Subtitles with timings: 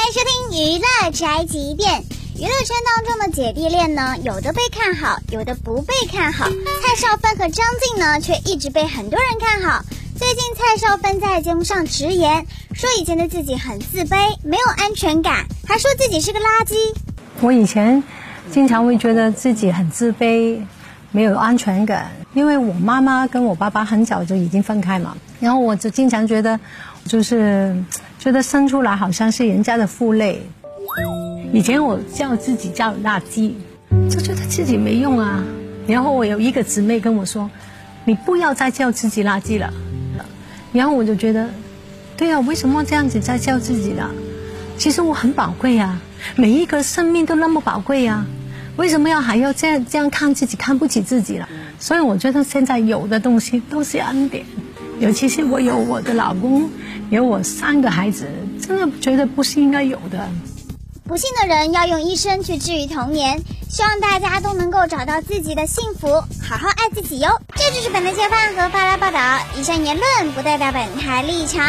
[0.00, 2.00] 欢迎收听娱乐宅急便。
[2.34, 6.46] 娱乐圈当中的姐弟恋呢，有的被看好，有的不被看好。
[6.46, 9.84] 蔡少芬和张晋呢，却一直被很多人看好。
[10.18, 16.74] 最近蔡少芬在节目上直言，说以前的自己很自卑，没有安全感，还说自己是个垃圾。
[17.42, 18.02] 我以前
[18.50, 20.64] 经常会觉得自己很自卑，
[21.10, 26.58] 没有安全感，因为我妈妈跟我爸爸很早就已经分开嘛，然后我就经常觉得，
[27.04, 27.74] 就是
[28.18, 30.42] 觉得生出来好像是人家的负累。
[31.52, 33.52] 以前我叫自己叫垃圾，
[34.08, 35.42] 就觉得自己没用啊。
[35.86, 37.50] 然后我有一个姊妹跟我说
[38.04, 39.72] ：“你不要再叫自己垃圾了。”
[40.72, 41.48] 然后我就觉得，
[42.16, 44.08] 对啊，为什么这样子在叫自己了？
[44.78, 45.98] 其实我很宝贵呀，
[46.36, 48.24] 每一个生命都那么宝贵呀，
[48.76, 51.48] 为什么要还要这样这样看自己看不起自己了？
[51.80, 54.44] 所以我觉得现在有的东西都是恩典，
[55.00, 56.70] 尤其是我有我的老公，
[57.08, 58.28] 有我三个孩子，
[58.60, 60.28] 真的觉得不是应该有的。
[61.08, 63.40] 不幸的人要用一生去治愈童年，
[63.70, 66.08] 希望大家都能够找到自己的幸福，
[66.42, 67.30] 好好爱自己哟。
[67.56, 69.18] 这就是本台切饭和发来报道，
[69.58, 71.64] 以上言论不代表本台立场。